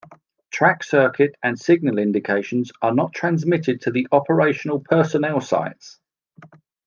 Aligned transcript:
Track 0.49 0.83
circuit 0.83 1.35
and 1.43 1.59
signal 1.59 1.99
indications 1.99 2.71
are 2.81 2.91
not 2.91 3.13
transmitted 3.13 3.81
to 3.81 3.91
the 3.91 4.07
operational 4.11 4.79
personnel 4.79 5.41
sites. 5.41 5.99